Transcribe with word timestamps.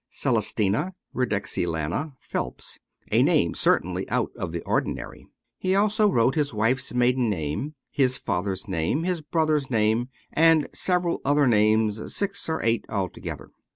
"Celestina 0.09 0.95
Redexilana 1.13 2.13
Phelps," 2.19 2.79
a 3.11 3.21
name 3.21 3.53
certainly 3.53 4.09
out 4.09 4.31
of 4.35 4.51
the 4.51 4.63
ordinary. 4.63 5.27
He 5.59 5.75
also 5.75 6.09
wrote 6.09 6.33
his 6.33 6.55
wife's 6.55 6.91
maiden 6.91 7.29
name, 7.29 7.75
his 7.91 8.17
father's 8.17 8.67
name, 8.67 9.03
his 9.03 9.21
brother's 9.21 9.69
name, 9.69 10.09
and 10.33 10.67
several 10.73 11.21
other 11.23 11.45
names— 11.45 11.99
six 12.17 12.49
or 12.49 12.63
eight 12.63 12.83
altogether. 12.89 13.51